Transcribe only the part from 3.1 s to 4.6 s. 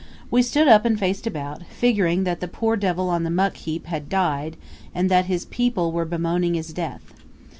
on the muck heap had died